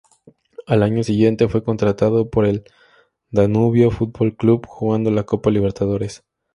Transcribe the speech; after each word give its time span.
Al 0.65 0.81
año 0.81 1.03
siguiente 1.03 1.47
fue 1.47 1.63
contratado 1.63 2.31
por 2.31 2.47
el 2.47 2.63
Danubio 3.29 3.91
Fútbol 3.91 4.35
Club 4.35 4.65
jugando 4.67 5.11
la 5.11 5.27
Copa 5.27 5.51
Libertadores. 5.51 6.23